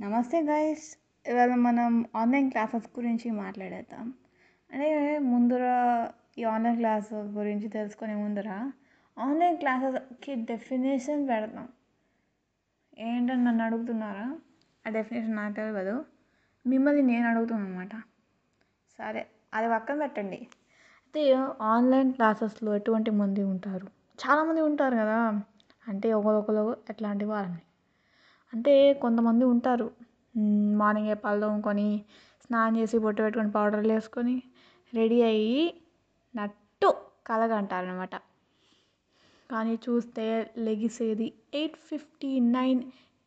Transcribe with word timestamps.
నమస్తే 0.00 0.42
గైస్. 0.42 0.98
ఇవాళ 1.26 1.54
మనం 1.54 2.04
ఆన్లైన్ 2.16 2.50
క్లాసెస్ 2.50 2.86
గురించి 2.98 3.30
మాట్లాడేద్దాం. 3.30 4.14
అంటే 4.72 5.18
ముందర 5.18 5.64
ఈ 6.38 6.44
ఆన్లైన్ 6.44 6.76
క్లాస్ 6.76 7.14
గురించి 7.14 7.68
తెలుసుకునే 7.68 8.14
ముందర 8.14 8.70
ఆన్లైన్ 9.18 9.56
క్లాసెస్కి 9.56 10.34
డెఫినేషన్ 10.34 11.28
పెడతాం 11.28 11.68
ఏంటని 12.98 13.44
నన్ను 13.44 13.64
అడుగుతున్నారా? 13.64 14.38
ఆ 14.86 14.90
డెఫినేషన్ 14.90 15.36
నాకు 15.36 15.54
తెలియదు 15.54 16.04
మిమ్మల్ని 16.66 17.02
నేను 17.02 17.28
అడుగుతాను 17.28 17.64
అనమాట 17.64 17.94
సరే 18.98 19.26
అది 19.54 19.68
పక్కన 19.68 19.98
పెట్టండి. 19.98 20.36
అయితే 20.36 21.34
ఆన్లైన్ 21.60 22.12
క్లాసెస్లో 22.12 22.76
ఎటువంటి 22.76 23.10
మంది 23.10 23.42
ఉంటారు? 23.42 23.86
చాలామంది 24.18 24.60
ఉంటారు 24.60 24.96
కదా. 24.96 25.40
అంటే 25.88 26.12
ఒకరొకరు 26.12 26.76
ఎట్లాంటి 26.90 27.24
వాళ్ళని. 27.24 27.62
అంటే 28.52 28.74
కొంతమంది 28.94 29.44
ఉంటారు. 29.44 29.88
మార్నింగే 30.76 31.14
పళ్ళు 31.14 31.40
తోముకొని 31.40 31.88
స్నానం 32.44 32.74
చేసి 32.78 32.98
బొట్టు 32.98 33.20
పెట్టుకొని 33.22 33.50
పౌడర్లు 33.50 33.92
వేసుకొని 33.92 34.36
రెడీ 34.92 35.22
అయ్యి 35.22 35.64
నట్టు 36.34 36.90
కలగంటారనమాట 37.26 38.14
కానీ 39.50 39.74
చూస్తే 39.76 40.26
లెగిసేది 40.58 41.28
ఎయిట్ 41.54 41.76
ఫిఫ్టీ 41.88 42.40
నైన్ 42.56 42.80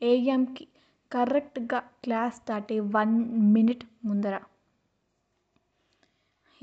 ఏఎంకి 0.00 0.64
కరెక్ట్గా 1.12 1.78
క్లాస్ 2.04 2.36
స్టార్ట్ 2.36 2.72
అయ్యి 2.72 2.84
వన్ 2.96 3.14
మినిట్ 3.54 3.84
ముందర. 4.04 4.34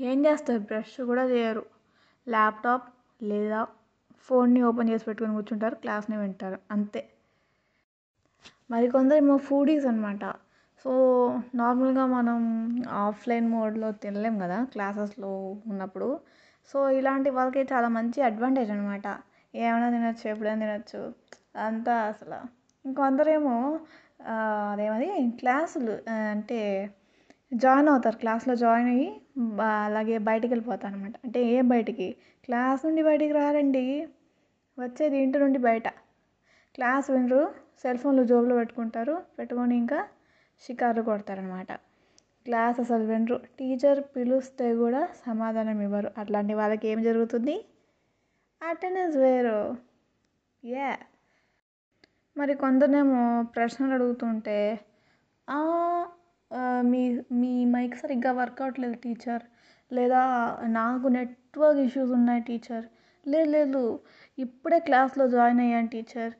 ఏం 0.00 0.18
చేస్తారు? 0.26 0.58
బ్రష్ 0.60 1.00
కూడా 1.00 1.24
చేయరు. 1.24 1.64
ల్యాప్టాప్ 2.26 2.86
లేదా 3.22 3.60
ఫోన్ని 4.28 4.62
ఓపెన్ 4.62 4.90
చేసి 4.90 5.04
పెట్టుకొని 5.04 5.34
కూర్చుంటారు 5.34 5.74
క్లాస్ని 5.74 6.16
వింటారు. 6.16 6.58
అంతే. 6.70 7.02
మరి 8.70 8.86
కొందరేమో 8.90 9.34
ఫుడీస్ 9.48 9.86
అనమాట 9.86 10.24
సో 10.84 10.92
నార్మల్గా 11.54 12.04
మనం 12.06 12.38
ఆఫ్లైన్ 13.06 13.46
మోడ్లో 13.48 13.88
తినలేం 14.02 14.34
కదా 14.44 14.58
క్లాసెస్లో 14.72 15.30
ఉన్నప్పుడు. 15.70 16.08
సో 16.70 16.78
ఇలాంటి 16.90 17.30
వాళ్ళకి 17.30 17.62
చాలా 17.72 17.88
మంచి 17.88 18.18
అడ్వాంటేజ్ 18.28 18.70
అనమాట 18.70 19.06
ఏమైనా 19.54 19.88
తినొచ్చు 19.90 20.24
ఎప్పుడైనా 20.32 20.60
తినొచ్చు 20.64 21.00
అంతా 21.66 21.94
అసలు. 22.10 22.38
ఇంకొందరేమో 22.84 23.54
అదేమది 24.72 25.08
క్లాసులు 25.40 25.94
అంటే 26.32 26.60
జాయిన్ 27.54 27.88
అవుతారు 27.88 28.16
క్లాస్లో 28.16 28.54
జాయిన్ 28.62 28.88
అయ్యి 28.94 29.08
అలాగే 29.86 30.16
బయటికి 30.28 30.50
వెళ్ళిపోతారు 30.54 30.94
అనమాట 30.94 31.14
అంటే 31.24 31.40
ఏ 31.54 31.58
బయటికి? 31.72 32.08
క్లాస్ 32.48 32.80
నుండి 32.86 33.02
బయటికి 33.02 33.32
రారండి 33.32 33.84
వచ్చేది 34.78 35.16
ఇంటి 35.24 35.38
నుండి 35.38 35.58
బయట. 35.68 35.88
క్లాస్ 36.74 37.08
వినరు 37.14 37.42
సెల్ 37.82 37.98
ఫోన్లు 37.98 38.24
జోబులో 38.24 38.56
పెట్టుకుంటారు 38.56 39.14
పెట్టుకొని 39.38 39.76
ఇంకా 39.76 39.98
షికార్లు 40.62 41.02
కొడతారనమాట. 41.02 41.70
క్లాస్ 42.46 42.78
అసలు 42.80 43.04
వినరు. 43.04 43.36
టీచర్ 43.58 44.00
పిలుస్తే 44.16 44.68
కూడా 44.76 45.00
సమాధానం 45.26 45.80
ఇవ్వరు. 45.80 46.10
అట్లాంటి 46.18 46.54
వాళ్ళకి 46.54 46.88
ఏం 46.88 47.02
జరుగుతుంది? 47.02 47.56
అటెండెన్స్ 48.62 49.16
వేరు. 49.16 49.58
యా. 50.64 50.90
మరి 52.36 52.54
కొందరేమో 52.54 53.20
ప్రశ్నలు 53.56 53.92
అడుగుతుంటే 53.94 54.58
మీ 56.84 57.02
మీ 57.32 57.52
మైక్ 57.74 57.96
సరిగ్గా 57.96 58.32
వర్క్ 58.32 58.60
అవ్వట్లేదు 58.62 58.94
టీచర్. 59.04 59.44
లేదా 59.92 60.22
నాకు 60.78 61.08
నెట్వర్క్ 61.08 61.80
ఇష్యూస్ 61.80 62.12
ఉన్నాయి 62.12 62.42
టీచర్. 62.48 62.84
లేదు 63.26 63.50
లేదు. 63.50 63.82
ఇప్పుడే 64.38 64.78
క్లాస్లో 64.88 65.28
జాయిన్ 65.28 65.60
అయ్యాను 65.60 65.88
టీచర్. 65.88 66.32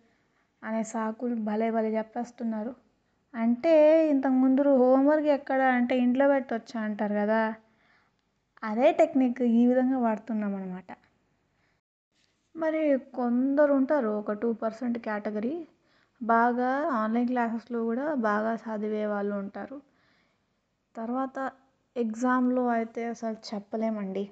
అనే 0.66 0.82
సాకులు 0.84 1.34
భలే 1.44 1.70
భలే 1.70 1.90
చెప్పేస్తున్నారు. 1.96 2.72
అంటే 3.34 3.74
ఇంతకు 4.10 4.36
ముందు 4.42 4.62
హోంవర్క్ 4.76 5.28
ఎక్కడ 5.36 5.60
అంటే 5.76 5.94
ఇంట్లో 5.98 6.26
పెట్టొచ్చా 6.28 6.80
అంటారు 6.80 7.14
కదా? 7.14 7.40
అదే 8.62 8.92
టెక్నిక్ 8.92 9.42
ఈ 9.52 9.66
విధంగా 9.66 9.98
వాడుతున్నాం 9.98 10.54
అనమాట 10.54 10.90
మరి 12.54 12.80
కొందరు 13.14 13.72
ఉంటారు 13.72 14.10
ఒక 14.18 14.32
టూ 14.32 14.52
పర్సెంట్ 14.54 14.98
కేటగిరీ. 14.98 15.54
బాగా 16.20 16.70
ఆన్లైన్ 17.00 17.28
క్లాసెస్లో 17.28 17.84
కూడా 17.84 18.14
బాగా 18.22 18.52
చదివే 18.56 19.06
వాళ్ళు 19.06 19.34
ఉంటారు. 19.34 19.78
తర్వాత 20.94 21.38
ఎగ్జామ్లో 21.96 22.68
అయితే 22.68 23.04
అసలు 23.06 23.36
చెప్పలేమండి. 23.48 24.24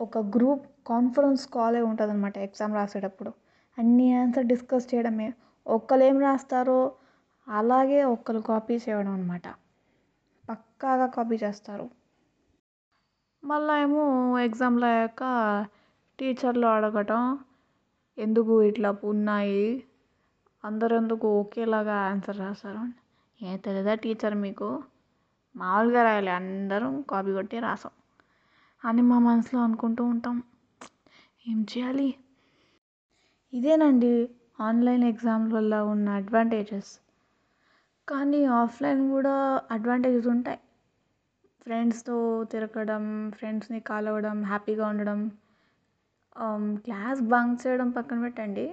ఒక 0.00 0.18
గ్రూప్ 0.34 0.66
కాన్ఫరెన్స్ 0.86 1.44
కాలే 1.48 1.82
ఉంటుంది 1.82 2.12
అనమాట 2.12 2.36
ఎగ్జామ్ 2.38 2.74
రాసేటప్పుడు. 2.74 3.30
అన్ని 3.78 4.20
ఆన్సర్ 4.20 4.46
డిస్కస్ 4.46 4.94
చేయడమే. 4.94 5.34
ఒక్కరు 5.66 6.02
ఏం 6.02 6.20
రాస్తారో 6.20 6.92
అలాగే 7.48 8.04
ఒక్కరు 8.04 8.38
కాపీ 8.38 8.74
చేయడం 8.74 9.12
అనమాట 9.12 9.42
పక్కాగా 10.48 11.06
కాపీ 11.06 11.36
చేస్తారు. 11.36 11.90
మళ్ళీ 13.44 13.82
ఏమో 13.82 14.04
ఎగ్జామ్లో 14.38 14.86
అయ్యాక 14.86 15.22
టీచర్లు 16.18 16.66
అడగటం 16.66 17.38
ఎందుకు 18.18 18.62
ఇట్లా 18.62 18.96
ఉన్నాయి? 19.04 19.84
అందరు 20.64 20.96
ఎందుకు 20.96 21.40
ఒకేలాగా 21.40 21.94
ఆన్సర్ 21.94 22.38
రాస్తారు? 22.38 22.82
ఏ 23.44 23.56
తెలియదా 23.56 23.94
టీచర్ 23.94 24.34
మీకు? 24.34 24.82
మామూలుగా 25.56 26.02
రాయాలి. 26.02 26.30
అందరం 26.30 27.02
కాపీ 27.02 27.32
కొట్టి 27.32 27.58
రాసాం. 27.58 27.92
అని 28.84 29.02
మా 29.02 29.18
మనసులో 29.18 29.62
అనుకుంటూ 29.62 30.04
ఉంటాం. 30.04 30.42
ఏం 31.48 31.62
చేయాలి? 31.62 32.14
ఇదేనండి 33.52 34.14
ఆన్లైన్ 34.66 35.04
ఎగ్జామ్ల 35.10 35.52
వల్ల 35.56 35.74
ఉన్న 35.92 36.08
అడ్వాంటేజెస్. 36.20 36.90
కానీ 38.08 38.40
ఆఫ్లైన్ 38.62 39.02
కూడా 39.14 39.34
అడ్వాంటేజెస్ 39.74 40.28
ఉంటాయి. 40.34 40.60
ఫ్రెండ్స్తో 41.62 42.16
తిరగడం 42.52 43.04
ఫ్రెండ్స్ని 43.36 43.80
కలవడం 43.90 44.38
హ్యాపీగా 44.50 44.84
ఉండడం 44.92 45.20
క్లాస్ 46.86 47.20
బంక్ 47.32 47.60
చేయడం 47.64 47.88
పక్కన 47.90 48.18
పెట్టండి. 48.26 48.66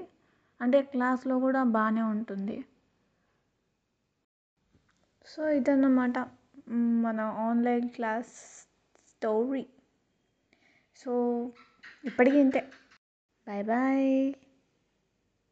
అంటే 0.61 0.79
క్లాస్లో 0.93 1.35
కూడా 1.45 1.61
బాగానే 1.77 2.03
ఉంటుంది. 2.13 2.57
సో 5.27 5.41
ఇదన్నమాట 5.59 6.17
మన 7.05 7.19
ఆన్లైన్ 7.47 7.87
క్లాస్ 7.97 8.33
స్టోరీ. 9.11 9.65
సో 10.95 11.11
ఇప్పటికీ 12.09 12.39
ఇంతే. 12.45 12.61
Bye 13.47 13.63
bye 13.71 14.09